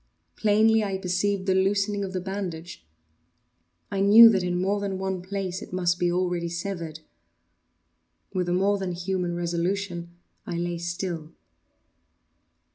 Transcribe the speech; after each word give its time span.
Plainly 0.35 0.83
I 0.83 0.97
perceived 0.97 1.45
the 1.45 1.53
loosening 1.53 2.03
of 2.03 2.11
the 2.11 2.19
bandage. 2.19 2.83
I 3.91 3.99
knew 3.99 4.29
that 4.29 4.41
in 4.41 4.59
more 4.59 4.79
than 4.79 4.97
one 4.97 5.21
place 5.21 5.61
it 5.61 5.71
must 5.71 5.99
be 5.99 6.11
already 6.11 6.49
severed. 6.49 7.01
With 8.33 8.49
a 8.49 8.51
more 8.53 8.79
than 8.79 8.93
human 8.93 9.35
resolution 9.35 10.15
I 10.43 10.57
lay 10.57 10.79
still. 10.79 11.33